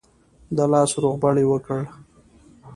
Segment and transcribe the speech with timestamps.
[0.55, 1.79] د لاس روغبړ یې وکړ.